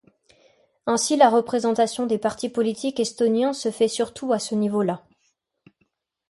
[0.87, 5.03] Ainsi, la représentation des partis politiques estoniens se fait surtout à ce niveau-là.